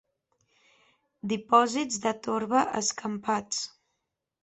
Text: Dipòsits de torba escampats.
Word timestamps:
Dipòsits 1.35 2.01
de 2.07 2.17
torba 2.29 2.67
escampats. 2.83 3.65